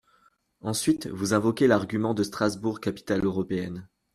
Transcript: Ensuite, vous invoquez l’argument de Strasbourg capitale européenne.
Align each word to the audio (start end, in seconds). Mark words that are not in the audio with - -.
Ensuite, 0.61 1.05
vous 1.05 1.35
invoquez 1.35 1.67
l’argument 1.67 2.15
de 2.15 2.23
Strasbourg 2.23 2.79
capitale 2.79 3.23
européenne. 3.23 3.87